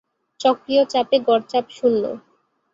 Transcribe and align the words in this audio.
চক্রীয় 0.39 0.83
চাপে 0.91 1.17
গড় 1.27 1.43
চাপ 1.51 1.65
শূন্য। 1.69 2.03